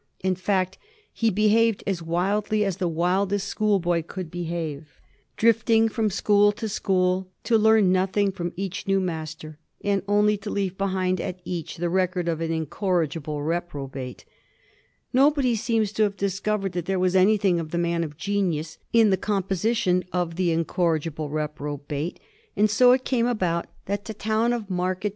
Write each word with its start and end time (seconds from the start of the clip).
In 0.23 0.33
fact, 0.33 0.79
he 1.13 1.29
behaved 1.29 1.83
as 1.85 2.01
wildly 2.01 2.65
as 2.65 2.77
the 2.77 2.87
wildest 2.87 3.47
school 3.47 3.77
boy 3.77 4.01
could 4.01 4.31
behave— 4.31 4.99
drifting 5.37 5.87
from 5.89 6.09
school 6.09 6.51
to 6.53 6.67
school, 6.67 7.27
to 7.43 7.55
learn 7.55 7.91
nothing 7.91 8.31
from 8.31 8.51
each 8.55 8.87
new 8.87 8.99
master, 8.99 9.59
and 9.83 10.01
only 10.07 10.37
to 10.37 10.49
leave 10.49 10.75
behind 10.75 11.21
at 11.21 11.39
each 11.45 11.77
the 11.77 11.87
record 11.87 12.27
of 12.27 12.41
an 12.41 12.51
incorrigible 12.51 13.43
reprobate. 13.43 14.25
Nobody 15.13 15.53
seems 15.53 15.91
to 15.91 16.01
have 16.01 16.17
discovered 16.17 16.71
that 16.71 16.85
there 16.87 16.97
was 16.97 17.15
anything 17.15 17.59
of 17.59 17.69
the 17.69 17.77
man 17.77 18.03
of 18.03 18.17
genius 18.17 18.79
in 18.91 19.11
the 19.11 19.17
composition 19.17 20.03
of 20.11 20.35
the 20.35 20.49
incorrigible 20.49 21.29
reprobate, 21.29 22.19
and 22.55 22.71
so 22.71 22.91
it 22.91 23.05
came 23.05 23.27
about 23.27 23.67
that 23.85 24.05
the 24.05 24.15
town 24.15 24.51
of 24.51 24.61
Market 24.61 24.63
256 24.63 24.63
^ 24.63 24.63
HISTOBT 24.63 24.63
OF 24.63 24.63
THE 24.63 24.75
FOUR 24.75 24.95
GEOBGEa 24.95 24.99
cb.zzxtiii. 24.99 25.09